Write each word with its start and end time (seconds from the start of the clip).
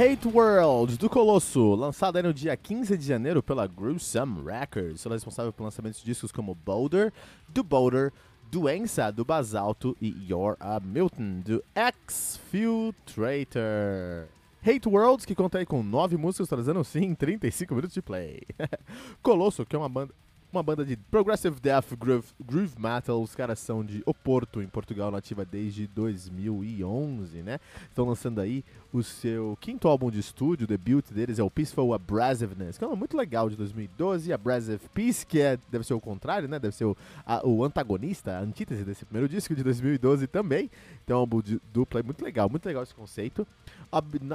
Hate 0.00 0.28
World, 0.28 0.96
do 0.96 1.10
Colosso, 1.10 1.74
lançado 1.74 2.14
aí 2.14 2.22
no 2.22 2.32
dia 2.32 2.56
15 2.56 2.96
de 2.96 3.04
janeiro 3.04 3.42
pela 3.42 3.66
Gruesome 3.66 4.44
Records. 4.44 5.04
Ela 5.04 5.16
é 5.16 5.16
responsável 5.16 5.52
por 5.52 5.64
lançamentos 5.64 5.98
de 5.98 6.06
discos 6.06 6.30
como 6.30 6.54
Boulder, 6.54 7.12
do 7.48 7.64
Boulder, 7.64 8.12
Doença, 8.48 9.10
do 9.10 9.24
Basalto 9.24 9.96
e 10.00 10.14
You're 10.30 10.56
a 10.60 10.78
Milton, 10.78 11.40
do 11.40 11.64
Exfiltrator. 11.74 13.08
Hate 14.64 14.88
World, 14.88 15.26
que 15.26 15.34
conta 15.34 15.58
aí 15.58 15.66
com 15.66 15.82
nove 15.82 16.16
músicas, 16.16 16.46
trazendo 16.46 16.84
sim 16.84 17.12
35 17.12 17.74
minutos 17.74 17.94
de 17.94 18.00
play. 18.00 18.42
Colosso, 19.20 19.66
que 19.66 19.74
é 19.74 19.78
uma 19.80 19.88
banda 19.88 20.14
uma 20.52 20.62
banda 20.62 20.84
de 20.84 20.96
progressive 20.96 21.60
death 21.60 21.94
groove, 21.98 22.28
groove 22.40 22.74
metal. 22.78 23.22
Os 23.22 23.34
caras 23.34 23.58
são 23.58 23.84
de 23.84 24.02
Oporto, 24.06 24.62
em 24.62 24.66
Portugal, 24.66 25.10
nativa 25.10 25.44
desde 25.44 25.86
2011, 25.88 27.42
né? 27.42 27.60
Estão 27.88 28.06
lançando 28.06 28.40
aí 28.40 28.64
o 28.92 29.02
seu 29.02 29.56
quinto 29.60 29.86
álbum 29.86 30.10
de 30.10 30.18
estúdio, 30.18 30.64
o 30.64 30.66
debut 30.66 31.04
deles 31.12 31.38
é 31.38 31.42
o 31.42 31.50
Peaceful 31.50 31.92
Abrasiveness, 31.92 32.78
que 32.78 32.84
é 32.84 32.88
um 32.88 32.96
muito 32.96 33.16
legal 33.16 33.50
de 33.50 33.56
2012, 33.56 34.32
Abrasive 34.32 34.88
Peace, 34.94 35.26
que 35.26 35.40
é, 35.40 35.58
deve 35.70 35.84
ser 35.84 35.94
o 35.94 36.00
contrário, 36.00 36.48
né? 36.48 36.58
Deve 36.58 36.74
ser 36.74 36.86
o, 36.86 36.96
a, 37.26 37.46
o 37.46 37.62
antagonista, 37.62 38.38
a 38.38 38.40
antítese 38.40 38.84
desse 38.84 39.04
primeiro 39.04 39.28
disco 39.28 39.54
de 39.54 39.62
2012 39.62 40.26
também. 40.26 40.70
Então 41.04 41.16
é 41.16 41.18
um 41.18 41.20
álbum 41.20 41.42
de 41.42 41.60
dupla, 41.72 42.00
é 42.00 42.02
muito 42.02 42.24
legal, 42.24 42.48
muito 42.48 42.64
legal 42.64 42.82
esse 42.82 42.94
conceito. 42.94 43.46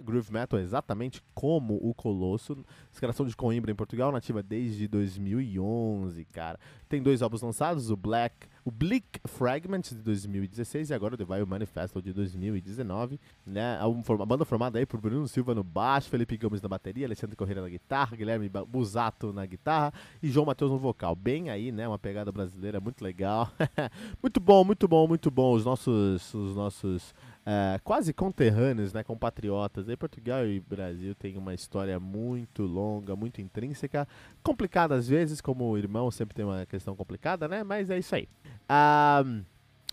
groove 0.00 0.32
metal, 0.32 0.60
exatamente 0.60 1.20
como 1.34 1.74
o 1.82 1.92
Colosso. 1.92 2.56
Escalação 2.92 3.26
de 3.26 3.34
Coimbra 3.34 3.72
em 3.72 3.74
Portugal, 3.74 4.12
nativa 4.12 4.40
desde 4.40 4.86
2011, 4.86 6.24
cara. 6.26 6.60
Tem 6.88 7.02
dois 7.02 7.22
álbuns 7.22 7.42
lançados, 7.42 7.90
o 7.90 7.96
Black, 7.96 8.46
o 8.66 8.70
Bleak 8.72 9.20
Fragments 9.24 9.90
de 9.90 10.02
2016 10.02 10.90
e 10.90 10.94
agora 10.94 11.14
o 11.14 11.16
The 11.16 11.44
Manifesto 11.44 12.02
de 12.02 12.12
2019, 12.12 13.20
né? 13.46 13.78
A 13.78 14.26
banda 14.26 14.44
formada 14.44 14.80
aí 14.80 14.84
por 14.84 15.00
Bruno 15.00 15.28
Silva 15.28 15.54
no 15.54 15.62
baixo, 15.62 16.10
Felipe 16.10 16.36
Gomes 16.36 16.60
na 16.60 16.68
bateria, 16.68 17.06
Alexandre 17.06 17.36
Correia 17.36 17.62
na 17.62 17.68
guitarra, 17.68 18.16
Guilherme 18.16 18.50
Busato 18.66 19.32
na 19.32 19.46
guitarra 19.46 19.92
e 20.20 20.28
João 20.28 20.46
Matheus 20.46 20.72
no 20.72 20.78
vocal. 20.78 21.14
Bem 21.14 21.48
aí, 21.48 21.70
né? 21.70 21.86
Uma 21.86 21.96
pegada 21.96 22.32
brasileira 22.32 22.80
muito 22.80 23.04
legal. 23.04 23.52
muito 24.20 24.40
bom, 24.40 24.64
muito 24.64 24.88
bom, 24.88 25.06
muito 25.06 25.30
bom. 25.30 25.54
Os 25.54 25.64
nossos, 25.64 26.34
os 26.34 26.56
nossos 26.56 27.14
é, 27.46 27.78
quase 27.84 28.12
conterrâneos, 28.12 28.92
né, 28.92 29.04
compatriotas. 29.04 29.88
Aí 29.88 29.96
Portugal 29.96 30.44
e 30.44 30.58
Brasil 30.58 31.14
têm 31.14 31.38
uma 31.38 31.54
história 31.54 32.00
muito 32.00 32.64
longa, 32.64 33.14
muito 33.14 33.40
intrínseca, 33.40 34.06
complicada 34.42 34.96
às 34.96 35.06
vezes, 35.06 35.40
como 35.40 35.78
irmão 35.78 36.10
sempre 36.10 36.34
tem 36.34 36.44
uma 36.44 36.66
questão 36.66 36.96
complicada, 36.96 37.46
né? 37.46 37.62
Mas 37.62 37.88
é 37.88 37.98
isso 37.98 38.16
aí. 38.16 38.28
Ah, 38.68 39.22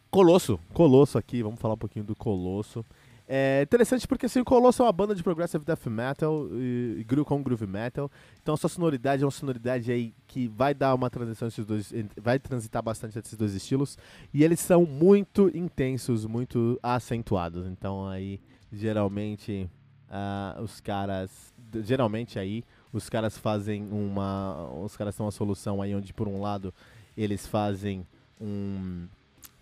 Colosso, 0.09 0.59
Colosso 0.73 1.17
aqui, 1.17 1.43
vamos 1.43 1.59
falar 1.59 1.75
um 1.75 1.77
pouquinho 1.77 2.05
do 2.05 2.15
Colosso. 2.15 2.83
É 3.27 3.61
interessante 3.63 4.05
porque 4.05 4.25
assim, 4.25 4.41
o 4.41 4.45
Colosso 4.45 4.81
é 4.81 4.85
uma 4.85 4.91
banda 4.91 5.15
de 5.15 5.23
progressive 5.23 5.63
death 5.63 5.85
metal 5.87 6.47
e, 6.51 7.05
e 7.09 7.23
com 7.23 7.41
groove 7.41 7.65
metal. 7.65 8.11
Então 8.41 8.57
sua 8.57 8.69
sonoridade 8.69 9.23
é 9.23 9.25
uma 9.25 9.31
sonoridade 9.31 9.91
aí 9.91 10.13
que 10.27 10.47
vai 10.49 10.73
dar 10.73 10.93
uma 10.93 11.09
transição 11.09 11.47
esses 11.47 11.65
dois, 11.65 11.93
vai 12.21 12.37
transitar 12.37 12.83
bastante 12.83 13.17
esses 13.17 13.37
dois 13.37 13.53
estilos 13.53 13.97
e 14.33 14.43
eles 14.43 14.59
são 14.59 14.85
muito 14.85 15.49
intensos, 15.55 16.25
muito 16.25 16.77
acentuados. 16.83 17.65
Então 17.65 18.05
aí 18.07 18.41
geralmente 18.71 19.69
uh, 20.09 20.61
os 20.61 20.81
caras, 20.81 21.53
geralmente 21.81 22.37
aí 22.37 22.65
os 22.91 23.09
caras 23.09 23.37
fazem 23.37 23.87
uma, 23.89 24.69
os 24.83 24.97
caras 24.97 25.15
têm 25.15 25.25
uma 25.25 25.31
solução 25.31 25.81
aí 25.81 25.95
onde 25.95 26.13
por 26.13 26.27
um 26.27 26.41
lado 26.41 26.73
eles 27.15 27.47
fazem 27.47 28.05
um 28.39 29.07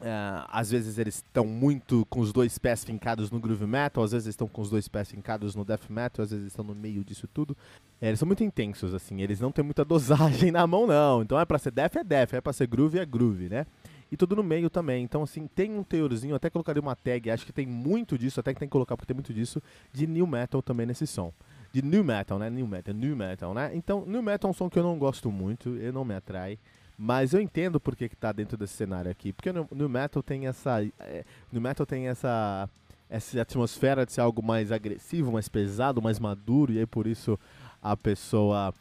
Uh, 0.02 0.48
às 0.48 0.72
vezes 0.72 0.98
eles 0.98 1.18
estão 1.18 1.46
muito 1.46 2.08
com 2.10 2.22
os 2.22 2.34
dois 2.34 2.58
pés 2.58 2.84
fincados 2.84 3.30
no 3.30 3.40
groove 3.40 3.68
metal, 3.68 4.04
às 4.04 4.12
vezes 4.12 4.30
estão 4.30 4.48
com 4.48 4.60
os 4.60 4.68
dois 4.68 4.88
pés 4.88 5.12
fincados 5.12 5.54
no 5.54 5.64
death 5.64 5.88
metal, 5.92 6.24
às 6.24 6.32
vezes 6.32 6.48
estão 6.48 6.66
no 6.66 6.74
meio 6.74 7.04
disso 7.04 7.28
tudo. 7.28 7.56
É, 8.02 8.08
eles 8.08 8.18
são 8.18 8.26
muito 8.26 8.44
intensos, 8.44 8.96
assim, 8.96 9.22
eles 9.22 9.40
não 9.40 9.52
têm 9.52 9.64
muita 9.64 9.86
dosagem 9.86 10.52
na 10.52 10.66
mão, 10.66 10.88
não. 10.88 11.22
Então 11.22 11.40
é 11.40 11.46
pra 11.46 11.60
ser 11.60 11.70
death, 11.70 11.98
é 11.98 12.04
death, 12.04 12.34
é 12.34 12.42
pra 12.42 12.52
ser 12.52 12.66
groove, 12.66 12.98
é 12.98 13.06
groove, 13.06 13.48
né? 13.48 13.68
E 14.12 14.18
tudo 14.18 14.36
no 14.36 14.44
meio 14.44 14.72
também. 14.72 15.04
Então, 15.04 15.22
assim, 15.22 15.48
tem 15.48 15.72
um 15.72 15.84
teorzinho, 15.84 16.34
até 16.36 16.50
colocaria 16.50 16.82
uma 16.82 16.96
tag, 16.96 17.30
acho 17.30 17.46
que 17.46 17.54
tem 17.54 17.68
muito 17.68 18.18
disso, 18.18 18.40
até 18.40 18.54
que 18.54 18.60
tem 18.60 18.68
que 18.68 18.74
colocar 18.74 18.98
porque 18.98 19.08
tem 19.08 19.16
muito 19.16 19.34
disso, 19.34 19.62
de 19.94 20.08
new 20.08 20.26
metal 20.26 20.64
também 20.64 20.88
nesse 20.88 21.06
som. 21.06 21.32
De 21.72 21.82
new 21.82 22.04
metal, 22.04 22.40
né? 22.40 22.50
New 22.50 22.68
metal, 22.68 22.94
new 22.94 23.16
metal, 23.16 23.54
né? 23.54 23.72
Então, 23.74 24.04
new 24.06 24.22
metal 24.22 24.50
é 24.50 24.52
um 24.52 24.54
som 24.54 24.68
que 24.68 24.80
eu 24.80 24.84
não 24.84 24.98
gosto 24.98 25.32
muito, 25.32 25.70
ele 25.76 25.92
não 25.92 26.04
me 26.04 26.16
atrai. 26.16 26.58
Mas 27.04 27.34
eu 27.34 27.42
entendo 27.42 27.80
por 27.80 27.96
que, 27.96 28.08
que 28.08 28.16
tá 28.16 28.32
dentro 28.32 28.56
desse 28.56 28.76
cenário 28.76 29.10
aqui. 29.10 29.34
Porque 29.34 29.52
no, 29.52 29.68
no 29.72 29.90
metal 29.90 30.22
tem 30.22 30.46
essa. 30.46 30.86
É, 31.00 31.26
no 31.52 31.60
metal 31.60 31.84
tem 31.84 32.08
essa. 32.08 32.70
Essa 33.10 33.42
atmosfera 33.42 34.06
de 34.06 34.12
ser 34.14 34.22
algo 34.22 34.42
mais 34.44 34.72
agressivo, 34.72 35.32
mais 35.32 35.50
pesado, 35.50 36.00
mais 36.00 36.20
maduro, 36.20 36.72
e 36.72 36.80
aí 36.80 36.86
por 36.86 37.08
isso 37.08 37.38
a 37.82 37.98
pessoa 37.98 38.74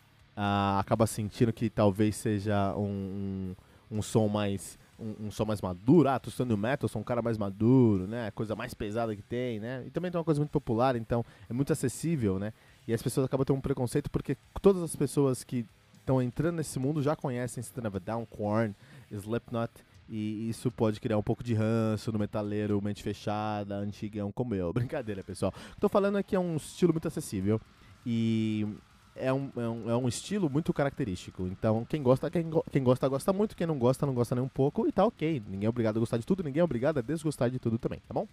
acaba 0.78 1.04
sentindo 1.04 1.52
que 1.52 1.68
talvez 1.68 2.14
seja 2.14 2.76
um, 2.76 3.54
um, 3.90 3.96
um 3.98 4.02
som 4.02 4.28
mais 4.28 4.78
um, 5.00 5.26
um, 5.26 5.30
som 5.32 5.46
mais 5.46 5.60
maduro. 5.60 6.08
Ah, 6.08 6.18
tô 6.20 6.28
estudando 6.28 6.56
metal, 6.56 6.88
sou 6.88 7.00
um 7.00 7.04
cara 7.04 7.22
mais 7.22 7.38
maduro, 7.38 8.06
né? 8.06 8.30
Coisa 8.32 8.54
mais 8.54 8.74
pesada 8.74 9.16
que 9.16 9.22
tem, 9.22 9.58
né? 9.58 9.82
E 9.86 9.90
também 9.90 10.12
tem 10.12 10.18
uma 10.18 10.24
coisa 10.24 10.38
muito 10.38 10.52
popular, 10.52 10.94
então 10.94 11.24
é 11.48 11.52
muito 11.52 11.72
acessível, 11.72 12.38
né? 12.38 12.52
E 12.86 12.92
as 12.92 13.02
pessoas 13.02 13.24
acabam 13.24 13.46
tendo 13.46 13.56
um 13.56 13.62
preconceito 13.62 14.10
porque 14.10 14.36
todas 14.60 14.82
as 14.82 14.94
pessoas 14.94 15.42
que 15.42 15.66
estão 16.10 16.20
entrando 16.20 16.56
nesse 16.56 16.78
mundo 16.78 17.00
já 17.00 17.14
conhecem 17.14 17.62
System 17.62 17.86
of 17.86 18.00
Down, 18.00 18.26
Korn, 18.26 18.74
Slipknot, 19.10 19.70
e 20.08 20.48
isso 20.48 20.70
pode 20.72 21.00
criar 21.00 21.16
um 21.16 21.22
pouco 21.22 21.44
de 21.44 21.54
ranço 21.54 22.10
no 22.10 22.18
metaleiro, 22.18 22.82
mente 22.82 23.00
fechada, 23.00 23.76
antigão 23.76 24.32
como 24.32 24.56
eu. 24.56 24.72
Brincadeira, 24.74 25.22
pessoal. 25.22 25.54
Estou 25.72 25.88
falando 25.88 26.18
aqui 26.18 26.34
é 26.34 26.40
um 26.40 26.56
estilo 26.56 26.92
muito 26.92 27.06
acessível 27.06 27.60
e 28.04 28.66
é 29.14 29.32
um, 29.32 29.52
é 29.56 29.68
um, 29.68 29.90
é 29.90 29.96
um 29.96 30.08
estilo 30.08 30.50
muito 30.50 30.72
característico. 30.72 31.46
Então, 31.46 31.84
quem 31.84 32.02
gosta, 32.02 32.28
quem, 32.28 32.50
quem 32.72 32.82
gosta, 32.82 33.06
gosta 33.06 33.32
muito. 33.32 33.56
Quem 33.56 33.68
não 33.68 33.78
gosta, 33.78 34.04
não 34.04 34.14
gosta 34.14 34.34
nem 34.34 34.42
um 34.42 34.48
pouco. 34.48 34.88
E 34.88 34.90
tá 34.90 35.04
ok. 35.04 35.40
Ninguém 35.48 35.66
é 35.66 35.70
obrigado 35.70 35.98
a 35.98 36.00
gostar 36.00 36.18
de 36.18 36.26
tudo, 36.26 36.42
ninguém 36.42 36.60
é 36.60 36.64
obrigado 36.64 36.98
a 36.98 37.02
desgostar 37.02 37.48
de 37.48 37.60
tudo 37.60 37.78
também, 37.78 38.00
tá 38.08 38.12
bom? 38.12 38.26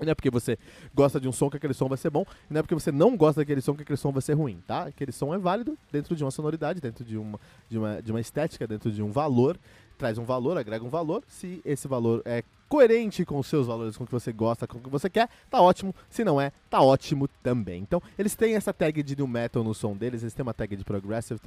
Não 0.00 0.12
é 0.12 0.14
porque 0.14 0.30
você 0.30 0.58
gosta 0.94 1.20
de 1.20 1.28
um 1.28 1.32
som 1.32 1.50
que 1.50 1.56
aquele 1.56 1.74
som 1.74 1.88
vai 1.88 1.98
ser 1.98 2.10
bom, 2.10 2.24
não 2.48 2.60
é 2.60 2.62
porque 2.62 2.74
você 2.74 2.92
não 2.92 3.16
gosta 3.16 3.40
daquele 3.40 3.60
som 3.60 3.74
que 3.74 3.82
aquele 3.82 3.96
som 3.96 4.12
vai 4.12 4.22
ser 4.22 4.34
ruim, 4.34 4.62
tá? 4.66 4.84
Aquele 4.84 5.12
som 5.12 5.34
é 5.34 5.38
válido 5.38 5.76
dentro 5.90 6.14
de 6.14 6.24
uma 6.24 6.30
sonoridade, 6.30 6.80
dentro 6.80 7.04
de 7.04 7.16
uma, 7.16 7.40
de 7.68 7.78
uma, 7.78 8.02
de 8.02 8.12
uma 8.12 8.20
estética, 8.20 8.66
dentro 8.66 8.90
de 8.90 9.02
um 9.02 9.10
valor, 9.10 9.58
traz 9.96 10.18
um 10.18 10.24
valor, 10.24 10.56
agrega 10.56 10.84
um 10.84 10.88
valor. 10.88 11.22
Se 11.26 11.60
esse 11.64 11.88
valor 11.88 12.22
é 12.24 12.42
coerente 12.68 13.24
com 13.24 13.38
os 13.38 13.46
seus 13.46 13.66
valores, 13.66 13.96
com 13.96 14.04
o 14.04 14.06
que 14.06 14.12
você 14.12 14.32
gosta, 14.32 14.66
com 14.66 14.78
o 14.78 14.80
que 14.80 14.88
você 14.88 15.08
quer, 15.08 15.28
tá 15.50 15.60
ótimo. 15.60 15.94
Se 16.10 16.24
não 16.24 16.40
é, 16.40 16.52
tá 16.68 16.80
ótimo 16.80 17.28
também. 17.42 17.82
Então, 17.82 18.02
eles 18.18 18.34
têm 18.34 18.54
essa 18.54 18.72
tag 18.72 19.02
de 19.02 19.16
new 19.16 19.26
metal 19.26 19.64
no 19.64 19.74
som 19.74 19.96
deles, 19.96 20.22
eles 20.22 20.34
têm 20.34 20.42
uma 20.42 20.54
tag 20.54 20.76
de 20.76 20.84
progressive, 20.84 21.40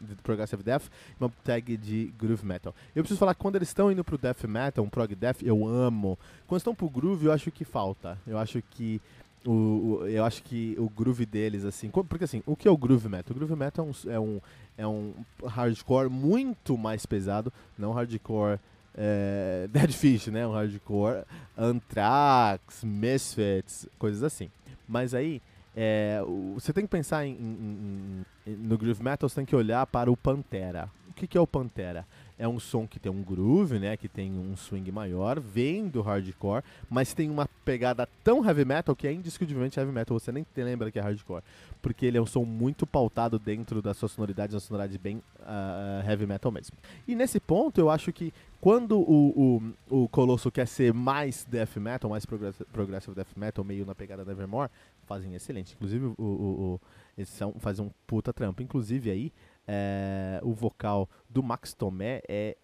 de 0.00 0.14
progressive 0.16 0.62
death, 0.62 0.84
uma 1.18 1.30
tag 1.44 1.76
de 1.76 2.12
groove 2.18 2.44
metal. 2.46 2.74
Eu 2.94 3.02
preciso 3.02 3.18
falar 3.18 3.34
quando 3.34 3.56
eles 3.56 3.68
estão 3.68 3.90
indo 3.90 4.04
pro 4.04 4.16
death 4.16 4.44
metal, 4.44 4.84
um 4.84 4.88
prog 4.88 5.14
death, 5.14 5.42
eu 5.42 5.66
amo. 5.66 6.18
Quando 6.46 6.60
estão 6.60 6.74
pro 6.74 6.88
groove, 6.88 7.26
eu 7.26 7.32
acho 7.32 7.50
que 7.50 7.64
falta. 7.64 8.18
Eu 8.26 8.38
acho 8.38 8.62
que 8.70 9.00
o, 9.44 9.50
o, 9.50 10.06
eu 10.06 10.24
acho 10.24 10.42
que 10.42 10.76
o 10.78 10.88
groove 10.88 11.24
deles, 11.26 11.64
assim. 11.64 11.90
Porque 11.90 12.24
assim, 12.24 12.42
o 12.46 12.54
que 12.54 12.68
é 12.68 12.70
o 12.70 12.76
groove 12.76 13.08
metal? 13.08 13.34
O 13.34 13.38
groove 13.38 13.56
metal 13.56 13.86
é 13.86 13.88
um, 13.88 14.12
é 14.12 14.20
um, 14.20 14.40
é 14.78 14.86
um 14.86 15.14
hardcore 15.46 16.10
muito 16.10 16.76
mais 16.76 17.06
pesado, 17.06 17.52
não 17.78 17.92
hardcore 17.92 18.58
é, 19.02 19.66
Dead 19.72 19.92
Fish, 19.92 20.26
né? 20.26 20.46
Um 20.46 20.52
hardcore, 20.52 21.24
Anthrax, 21.56 22.84
Misfits, 22.84 23.88
coisas 23.98 24.22
assim. 24.22 24.50
Mas 24.86 25.14
aí, 25.14 25.40
é, 25.74 26.20
você 26.54 26.72
tem 26.72 26.84
que 26.84 26.90
pensar 26.90 27.24
em, 27.24 27.32
em, 27.32 28.26
em, 28.46 28.56
no 28.56 28.76
groove 28.76 29.02
metal, 29.02 29.28
você 29.28 29.36
tem 29.36 29.46
que 29.46 29.56
olhar 29.56 29.86
para 29.86 30.10
o 30.10 30.16
Pantera. 30.16 30.90
O 31.08 31.14
que, 31.14 31.26
que 31.26 31.38
é 31.38 31.40
o 31.40 31.46
Pantera? 31.46 32.06
É 32.40 32.48
um 32.48 32.58
som 32.58 32.86
que 32.86 32.98
tem 32.98 33.12
um 33.12 33.22
groove, 33.22 33.78
né? 33.78 33.98
Que 33.98 34.08
tem 34.08 34.32
um 34.32 34.56
swing 34.56 34.90
maior, 34.90 35.38
vem 35.38 35.86
do 35.86 36.00
hardcore, 36.00 36.64
mas 36.88 37.12
tem 37.12 37.28
uma 37.28 37.46
pegada 37.66 38.08
tão 38.24 38.42
heavy 38.42 38.64
metal 38.64 38.96
que 38.96 39.06
é 39.06 39.12
indiscutivelmente 39.12 39.78
heavy 39.78 39.92
metal. 39.92 40.18
Você 40.18 40.32
nem 40.32 40.46
lembra 40.56 40.90
que 40.90 40.98
é 40.98 41.02
hardcore. 41.02 41.42
Porque 41.82 42.06
ele 42.06 42.16
é 42.16 42.20
um 42.20 42.26
som 42.26 42.44
muito 42.44 42.86
pautado 42.86 43.38
dentro 43.38 43.82
da 43.82 43.92
sua 43.92 44.08
sonoridade, 44.08 44.54
uma 44.54 44.60
sonoridade 44.60 44.98
bem 44.98 45.18
uh, 45.40 46.08
heavy 46.08 46.26
metal 46.26 46.50
mesmo. 46.50 46.76
E 47.06 47.14
nesse 47.14 47.38
ponto, 47.38 47.78
eu 47.78 47.90
acho 47.90 48.10
que 48.10 48.32
quando 48.58 48.98
o, 48.98 49.62
o, 49.90 50.02
o 50.04 50.08
Colosso 50.08 50.50
quer 50.50 50.66
ser 50.66 50.94
mais 50.94 51.44
death 51.44 51.76
metal, 51.76 52.10
mais 52.10 52.24
progressive 52.24 53.14
death 53.14 53.36
metal, 53.36 53.62
meio 53.62 53.84
na 53.84 53.94
pegada 53.94 54.24
da 54.24 54.32
Nevermore, 54.32 54.70
fazem 55.06 55.34
excelente. 55.34 55.74
Inclusive, 55.74 56.06
o, 56.06 56.14
o, 56.18 56.24
o 56.24 56.80
eles 57.18 57.28
são, 57.28 57.52
fazem 57.58 57.84
um 57.84 57.90
puta 58.06 58.32
trampo. 58.32 58.62
Inclusive, 58.62 59.10
aí, 59.10 59.32
é, 59.72 60.40
o 60.42 60.52
vocal 60.52 61.08
do 61.28 61.44
Max 61.44 61.72
Tomé 61.74 62.20
é 62.28 62.56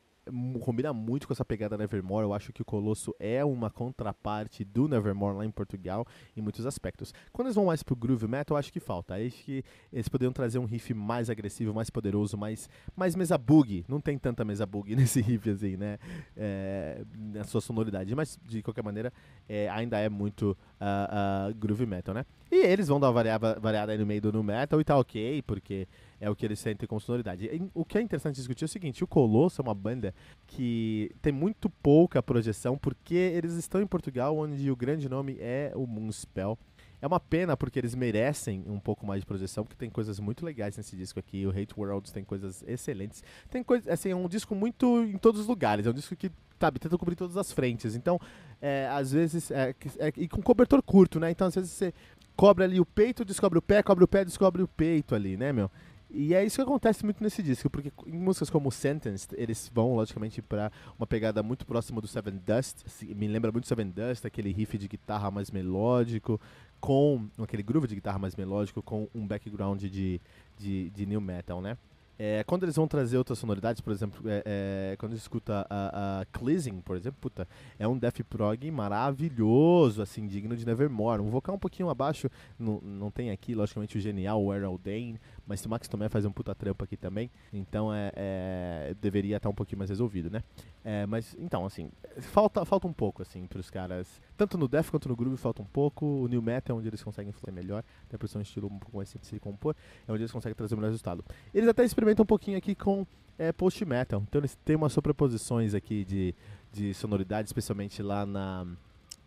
combina 0.61 0.93
muito 0.93 1.27
com 1.27 1.33
essa 1.33 1.45
pegada 1.45 1.79
Nevermore. 1.79 2.25
Eu 2.25 2.35
acho 2.35 2.53
que 2.53 2.63
o 2.63 2.65
Colosso 2.65 3.15
é 3.21 3.45
uma 3.45 3.71
contraparte 3.71 4.65
do 4.65 4.89
Nevermore 4.89 5.37
lá 5.37 5.47
em 5.47 5.51
Portugal 5.51 6.05
em 6.37 6.41
muitos 6.41 6.67
aspectos. 6.67 7.15
Quando 7.33 7.47
eles 7.47 7.55
vão 7.55 7.67
mais 7.67 7.83
pro 7.83 7.95
groove 7.95 8.27
metal, 8.27 8.57
eu 8.57 8.59
acho 8.59 8.73
que 8.73 8.81
falta. 8.81 9.15
Acho 9.15 9.45
que 9.45 9.65
eles 9.93 10.09
poderiam 10.09 10.33
trazer 10.33 10.59
um 10.59 10.65
riff 10.65 10.93
mais 10.93 11.31
agressivo, 11.31 11.73
mais 11.73 11.91
poderoso, 11.91 12.37
mais, 12.37 12.69
mais 12.97 13.15
mesa 13.15 13.39
bug. 13.39 13.85
Não 13.89 14.01
tem 14.01 14.19
tanta 14.19 14.45
mesa 14.45 14.67
bug 14.67 14.95
nesse 14.97 15.21
riff 15.21 15.49
assim, 15.49 15.77
né? 15.77 15.99
É, 16.37 17.05
na 17.17 17.45
sua 17.45 17.61
sonoridade. 17.61 18.13
Mas 18.15 18.37
de 18.45 18.63
qualquer 18.63 18.83
maneira, 18.83 19.13
é, 19.49 19.69
ainda 19.69 19.99
é 19.99 20.09
muito 20.09 20.57
uh, 20.81 21.51
uh, 21.51 21.55
groove 21.55 21.87
metal, 21.87 22.15
né? 22.15 22.27
E 22.51 22.57
eles 22.57 22.89
vão 22.89 22.99
dar 22.99 23.09
uma 23.09 23.13
variada, 23.13 23.61
variada 23.61 23.93
aí 23.93 23.99
no 23.99 24.07
meio 24.07 24.21
do 24.21 24.33
no 24.33 24.43
metal 24.43 24.81
e 24.81 24.85
tá 24.85 24.97
ok, 24.97 25.43
porque 25.43 25.87
é 26.21 26.31
o 26.31 26.37
que 26.37 26.45
eles 26.45 26.59
sentem 26.59 26.87
com 26.87 26.99
sonoridade. 26.99 27.47
E, 27.47 27.71
o 27.75 27.85
que 27.85 27.99
é 27.99 28.01
interessante 28.01 28.37
discutir 28.37 28.65
é 28.65 28.67
o 28.67 28.69
seguinte: 28.69 29.05
o 29.05 29.07
Colosso 29.07 29.61
é 29.61 29.63
uma 29.63 29.75
banda 29.75 30.15
que 30.47 31.15
tem 31.21 31.33
muito 31.33 31.69
pouca 31.69 32.23
projeção, 32.23 32.77
porque 32.77 33.15
eles 33.15 33.55
estão 33.55 33.81
em 33.81 33.87
Portugal, 33.87 34.37
onde 34.37 34.71
o 34.71 34.77
grande 34.77 35.09
nome 35.09 35.37
é 35.41 35.73
o 35.75 35.87
Moonspell. 35.87 36.59
É 37.01 37.07
uma 37.07 37.21
pena 37.21 37.57
porque 37.57 37.79
eles 37.79 37.95
merecem 37.95 38.65
um 38.67 38.81
pouco 38.81 39.07
mais 39.07 39.21
de 39.21 39.27
projeção, 39.27 39.65
porque 39.65 39.77
tem 39.77 39.91
coisas 39.91 40.19
muito 40.19 40.45
legais 40.45 40.77
nesse 40.77 40.97
disco 40.97 41.19
aqui. 41.19 41.47
O 41.47 41.51
Hate 41.51 41.75
Worlds 41.77 42.11
tem 42.11 42.25
coisas 42.25 42.65
excelentes. 42.67 43.23
Tem 43.51 43.63
coisa, 43.63 43.93
assim, 43.93 44.11
é 44.11 44.17
um 44.17 44.27
disco 44.29 44.55
muito 44.55 45.03
em 45.05 45.19
todos 45.19 45.43
os 45.43 45.47
lugares. 45.47 45.87
É 45.87 45.91
um 45.91 45.93
disco 45.93 46.17
que, 46.17 46.31
sabe, 46.59 46.79
tenta 46.79 46.97
cobrir 46.97 47.15
todas 47.15 47.37
as 47.37 47.53
frentes. 47.53 47.95
Então, 47.95 48.19
é, 48.63 48.89
às 48.91 49.13
vezes, 49.13 49.51
é, 49.51 49.75
é, 49.99 50.13
e 50.17 50.27
com 50.27 50.41
cobertor 50.41 50.83
curto, 50.83 51.21
né? 51.21 51.31
Então, 51.31 51.47
às 51.47 51.55
vezes 51.55 51.71
você 51.71 51.93
cobre 52.35 52.65
ali 52.65 52.81
o 52.81 52.87
peito, 52.87 53.27
descobre 53.27 53.59
o 53.59 53.63
pé, 53.63 53.83
cobre 53.83 54.05
o 54.05 54.09
pé, 54.09 54.25
descobre 54.25 54.63
o 54.63 54.69
peito 54.69 55.15
ali, 55.15 55.37
né, 55.37 55.53
meu? 55.53 55.71
E 56.09 56.35
é 56.35 56.45
isso 56.45 56.57
que 56.57 56.63
acontece 56.63 57.05
muito 57.05 57.23
nesse 57.23 57.43
disco, 57.43 57.69
porque 57.69 57.93
em 58.07 58.19
músicas 58.19 58.49
como 58.49 58.71
Sentenced, 58.71 59.33
eles 59.37 59.71
vão, 59.75 59.95
logicamente, 59.95 60.41
para 60.41 60.71
uma 60.97 61.07
pegada 61.07 61.43
muito 61.43 61.67
próxima 61.67 62.01
do 62.01 62.07
Seven 62.07 62.41
Dust. 62.47 62.85
Me 63.03 63.27
lembra 63.27 63.51
muito 63.51 63.67
Seven 63.67 63.91
Dust, 63.91 64.25
aquele 64.25 64.53
riff 64.53 64.79
de 64.79 64.87
guitarra 64.87 65.31
mais 65.31 65.51
melódico, 65.51 66.41
com 66.81 67.29
aquele 67.39 67.63
groove 67.63 67.89
de 67.89 67.97
guitarra 67.97 68.19
mais 68.19 68.37
melódico, 68.37 68.83
com 68.83 69.09
um 69.15 69.27
background 69.27 69.83
de, 69.83 70.21
de, 70.57 70.91
de 70.91 71.07
new 71.07 71.21
metal, 71.21 71.61
né? 71.61 71.77
É, 72.19 72.43
quando 72.45 72.63
eles 72.63 72.77
vão 72.77 72.89
trazer 72.89 73.19
outras 73.19 73.39
sonoridades, 73.39 73.83
por 73.83 73.93
exemplo, 73.93 74.23
é, 74.27 74.43
é, 74.47 74.97
quando 74.97 75.13
a 75.13 75.15
gente 75.17 75.23
escuta 75.23 75.67
a, 75.69 76.21
a 76.21 76.25
Cleasing, 76.27 76.81
por 76.81 76.97
exemplo, 76.97 77.19
puta, 77.21 77.47
é 77.79 77.87
um 77.87 77.99
death 77.99 78.23
prog 78.29 78.71
maravilhoso, 78.71 80.01
assim, 80.01 80.27
digno 80.27 80.57
de 80.57 80.65
Nevermore. 80.65 81.21
Um 81.21 81.29
vocal 81.29 81.57
um 81.57 81.59
pouquinho 81.59 81.91
abaixo, 81.91 82.31
não, 82.59 82.81
não 82.81 83.11
tem 83.11 83.31
aqui, 83.31 83.55
logicamente, 83.55 83.99
o 83.99 84.01
genial 84.01 84.55
Errol 84.55 84.79
Dane, 84.79 85.21
mas 85.47 85.65
o 85.65 85.69
Max 85.69 85.87
Tomé 85.89 86.09
faz 86.09 86.25
um 86.25 86.33
puta 86.33 86.55
trampo 86.55 86.83
aqui 86.85 86.97
também, 86.97 87.31
então 87.53 87.93
é, 87.93 88.13
é 88.15 88.97
deveria 89.01 89.37
estar 89.37 89.49
tá 89.49 89.51
um 89.51 89.55
pouquinho 89.55 89.79
mais 89.79 89.91
resolvido, 89.91 90.31
né? 90.31 90.43
É, 90.85 91.07
mas, 91.07 91.37
então, 91.39 91.65
assim, 91.65 91.91
falta, 92.21 92.65
falta 92.65 92.87
um 92.87 92.93
pouco, 92.93 93.23
assim, 93.23 93.47
pros 93.47 93.71
caras, 93.71 94.21
tanto 94.37 94.59
no 94.59 94.69
death 94.69 94.91
quanto 94.91 95.09
no 95.09 95.17
groove 95.17 95.37
falta 95.37 95.63
um 95.63 95.67
pouco, 95.67 96.05
o 96.05 96.29
new 96.29 96.43
metal 96.43 96.77
é 96.77 96.79
onde 96.79 96.89
eles 96.89 97.03
conseguem 97.03 97.33
fazer 97.33 97.53
melhor, 97.53 97.85
até 98.09 98.17
por 98.19 98.29
ser 98.29 98.39
um 98.39 98.43
estilo 98.43 98.67
um 98.67 98.79
pouco 98.79 98.97
mais 98.97 99.09
simples 99.09 99.31
de 99.31 99.41
compor, 99.41 99.75
é 100.07 100.13
onde 100.13 100.23
eles 100.23 100.33
conseguem 100.33 100.55
trazer 100.55 100.75
o 100.75 100.79
melhor 100.79 100.89
resultado. 100.89 101.25
Eles 101.55 101.69
até 101.69 101.85
experimentam 101.85 102.23
um 102.23 102.27
pouquinho 102.27 102.59
aqui 102.59 102.75
com 102.75 103.07
é, 103.39 103.53
post 103.53 103.85
metal. 103.85 104.23
Então 104.29 104.41
eles 104.41 104.57
têm 104.65 104.77
umas 104.77 104.93
sobreposições 104.93 105.75
aqui 105.75 106.05
de, 106.05 106.35
de 106.73 106.95
sonoridade, 106.95 107.49
especialmente 107.49 108.03
lá 108.03 108.25
na, 108.25 108.67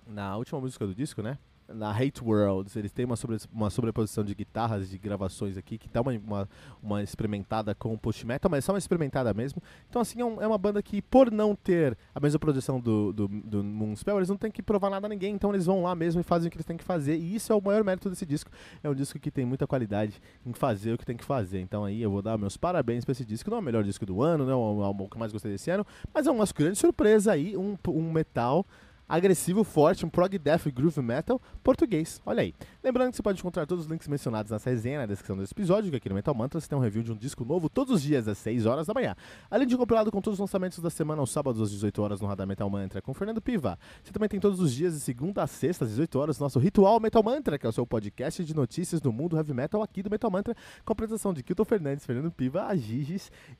na 0.07 0.37
última 0.37 0.59
música 0.59 0.85
do 0.85 0.95
disco, 0.95 1.21
né? 1.21 1.37
Na 1.73 1.91
Hate 1.91 2.23
Worlds, 2.23 2.75
eles 2.75 2.91
têm 2.91 3.05
uma, 3.05 3.15
sobre, 3.15 3.37
uma 3.51 3.69
sobreposição 3.69 4.23
de 4.23 4.33
guitarras 4.33 4.89
de 4.89 4.97
gravações 4.97 5.57
aqui, 5.57 5.77
que 5.77 5.87
dá 5.87 6.01
uma, 6.01 6.11
uma, 6.11 6.49
uma 6.81 7.03
experimentada 7.03 7.73
com 7.75 7.93
o 7.93 7.97
post-metal, 7.97 8.49
mas 8.49 8.59
é 8.59 8.61
só 8.61 8.71
uma 8.73 8.77
experimentada 8.77 9.33
mesmo. 9.33 9.61
Então, 9.89 10.01
assim, 10.01 10.21
é, 10.21 10.25
um, 10.25 10.41
é, 10.41 10.47
uma 10.47 10.57
banda 10.57 10.81
que, 10.81 11.01
por 11.01 11.31
não 11.31 11.55
ter 11.55 11.97
a 12.13 12.19
mesma 12.19 12.39
produção 12.39 12.79
do, 12.79 13.13
do, 13.13 13.27
do 13.27 13.63
Moonspell, 13.63 14.17
eles 14.17 14.29
não 14.29 14.37
têm 14.37 14.51
que 14.51 14.61
provar 14.61 14.89
nada 14.89 15.07
a 15.07 15.09
ninguém, 15.09 15.33
então 15.33 15.51
eles 15.51 15.65
vão 15.65 15.83
lá 15.83 15.95
mesmo 15.95 16.21
e 16.21 16.23
fazem 16.23 16.47
o 16.47 16.51
que 16.51 16.57
eles 16.57 16.65
têm 16.65 16.77
que 16.77 16.83
fazer. 16.83 17.17
E 17.17 17.35
isso 17.35 17.51
é 17.51 17.55
o 17.55 17.61
maior 17.61 17.83
mérito 17.83 18.09
desse 18.09 18.25
disco. 18.25 18.51
É 18.83 18.89
um 18.89 18.95
disco 18.95 19.19
que 19.19 19.31
tem 19.31 19.45
muita 19.45 19.67
qualidade 19.67 20.19
em 20.45 20.53
fazer 20.53 20.93
o 20.93 20.97
que 20.97 21.05
tem 21.05 21.17
que 21.17 21.25
fazer. 21.25 21.59
Então, 21.59 21.85
aí 21.85 22.01
eu 22.01 22.09
vou 22.09 22.21
dar 22.21 22.37
meus 22.37 22.57
parabéns 22.57 23.05
para 23.05 23.11
esse 23.11 23.25
disco. 23.25 23.49
Não 23.49 23.57
é 23.57 23.59
o 23.61 23.63
melhor 23.63 23.83
disco 23.83 24.05
do 24.05 24.21
ano, 24.21 24.45
não 24.45 24.51
é 24.51 24.55
o 24.55 24.83
álbum 24.83 25.07
que 25.07 25.15
eu 25.15 25.19
mais 25.19 25.31
gostei 25.31 25.51
desse 25.51 25.69
ano, 25.69 25.85
mas 26.13 26.27
é 26.27 26.31
uma 26.31 26.45
grande 26.55 26.77
surpresa 26.77 27.31
aí, 27.31 27.55
um, 27.55 27.77
um 27.87 28.11
metal 28.11 28.65
agressivo, 29.09 29.63
forte, 29.63 30.05
um 30.05 30.09
prog 30.09 30.37
death 30.37 30.67
groove 30.71 31.01
metal 31.01 31.41
português. 31.63 32.21
Olha 32.25 32.41
aí. 32.41 32.53
Lembrando 32.83 33.09
que 33.09 33.17
você 33.17 33.23
pode 33.23 33.39
encontrar 33.39 33.65
todos 33.65 33.85
os 33.85 33.91
links 33.91 34.07
mencionados 34.07 34.51
nessa 34.51 34.69
resenha 34.69 34.99
na 34.99 35.07
descrição 35.07 35.35
desse 35.35 35.51
episódio, 35.51 35.89
que 35.89 35.97
aqui 35.97 36.07
no 36.07 36.15
Metal 36.15 36.33
Mantra 36.35 36.59
você 36.59 36.67
tem 36.67 36.77
um 36.77 36.81
review 36.81 37.01
de 37.01 37.11
um 37.11 37.15
disco 37.15 37.43
novo 37.43 37.67
todos 37.69 37.95
os 37.95 38.01
dias 38.01 38.27
às 38.27 38.37
6 38.37 38.67
horas 38.67 38.85
da 38.85 38.93
manhã. 38.93 39.15
Além 39.49 39.67
de 39.67 39.75
compilado 39.75 40.11
com 40.11 40.21
todos 40.21 40.35
os 40.35 40.39
lançamentos 40.39 40.79
da 40.79 40.89
semana 40.89 41.21
aos 41.21 41.31
sábados 41.31 41.61
às 41.61 41.71
18 41.71 42.01
horas 42.01 42.21
no 42.21 42.27
Radar 42.27 42.45
Metal 42.45 42.69
Mantra 42.69 43.01
com 43.01 43.13
Fernando 43.13 43.41
Piva. 43.41 43.79
Você 44.03 44.11
também 44.11 44.29
tem 44.29 44.39
todos 44.39 44.59
os 44.59 44.71
dias 44.71 44.93
de 44.93 44.99
segunda 44.99 45.41
a 45.41 45.47
sexta 45.47 45.85
às 45.85 45.91
18 45.91 46.19
horas 46.19 46.39
nosso 46.39 46.59
Ritual 46.59 46.99
Metal 46.99 47.23
Mantra, 47.23 47.57
que 47.57 47.65
é 47.65 47.69
o 47.69 47.71
seu 47.71 47.87
podcast 47.87 48.43
de 48.43 48.55
notícias 48.55 49.01
do 49.01 49.11
mundo 49.11 49.35
heavy 49.35 49.53
metal 49.53 49.81
aqui 49.81 50.03
do 50.03 50.09
Metal 50.09 50.29
Mantra, 50.29 50.53
com 50.85 50.91
a 50.91 50.93
apresentação 50.93 51.33
de 51.33 51.41
Kilton 51.41 51.65
Fernandes, 51.65 52.05
Fernando 52.05 52.31
Piva, 52.31 52.67
a 52.67 52.75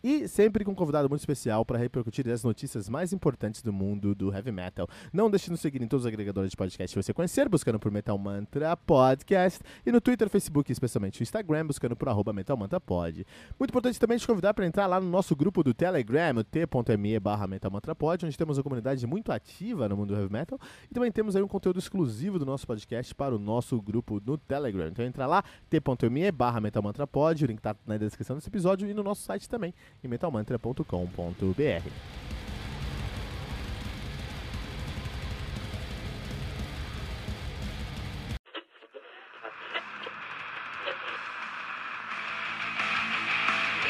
e 0.03 0.27
sempre 0.27 0.65
com 0.65 0.72
um 0.72 0.75
convidado 0.75 1.08
muito 1.08 1.22
especial 1.22 1.63
para 1.63 1.77
repercutir 1.77 2.27
as 2.29 2.44
notícias 2.44 2.89
mais 2.89 3.13
importantes 3.13 3.62
do 3.62 3.72
mundo 3.72 4.13
do 4.13 4.34
heavy 4.34 4.51
metal. 4.51 4.88
Não 5.13 5.29
deixe 5.29 5.38
de 5.46 5.51
nos 5.51 5.60
seguir 5.60 5.81
em 5.81 5.88
todos 5.88 6.05
os 6.05 6.08
agregadores 6.08 6.51
de 6.51 6.58
podcast 6.58 6.96
que 6.96 7.03
você 7.03 7.13
conhecer, 7.13 7.50
buscando 7.50 7.79
por 7.79 7.91
Metal 7.91 8.17
Mantra 8.17 8.75
Podcast. 8.75 9.62
E 9.86 9.91
no 9.91 10.01
Twitter, 10.01 10.29
Facebook, 10.29 10.72
especialmente 10.72 11.22
o 11.22 11.24
Instagram, 11.24 11.67
buscando 11.67 11.96
por 11.96 12.10
arroba 12.10 12.34
Metal 12.34 12.55
Mantra 12.55 12.79
Pod. 12.79 13.25
Muito 13.60 13.72
importante 13.72 14.00
também 14.00 14.17
te 14.17 14.27
convidar 14.27 14.53
para 14.53 14.65
entrar 14.65 14.88
lá 14.88 15.00
no 15.00 15.10
nosso 15.10 15.36
grupo 15.36 15.63
do 15.63 15.74
Telegram, 15.74 16.43
t.me 16.43 17.19
barra 17.19 17.48
Metal 17.48 17.72
Mantra 17.72 17.96
Pod, 17.96 18.25
onde 18.25 18.38
temos 18.38 18.58
uma 18.58 18.63
comunidade 18.63 19.05
muito 19.05 19.31
ativa 19.31 19.89
no 19.89 19.98
mundo 19.98 20.13
do 20.13 20.19
heavy 20.19 20.31
metal. 20.31 20.60
E 20.89 20.93
também 20.93 21.12
temos 21.12 21.36
aí 21.36 21.41
um 21.41 21.48
conteúdo 21.48 21.79
exclusivo 21.79 22.39
do 22.39 22.46
nosso 22.46 22.65
podcast 22.65 23.13
para 23.15 23.36
o 23.36 23.39
nosso 23.39 23.81
grupo 23.81 24.22
no 24.25 24.38
Telegram. 24.38 24.88
Então 24.88 25.05
entra 25.05 25.25
lá, 25.25 25.43
t.me 25.69 26.31
barra 26.31 26.62
Metal 26.62 26.81
Mantra 26.81 27.08
Pod, 27.08 27.43
o 27.43 27.48
link 27.48 27.60
está 27.60 27.75
na 27.86 27.98
descrição 27.98 28.36
desse 28.36 28.50
episódio 28.50 28.89
e 28.89 28.93
no 28.93 29.03
nosso 29.03 29.24
site 29.24 29.50
também, 29.50 29.74
em 30.03 30.08
metalmantra.com.br. 30.08 32.38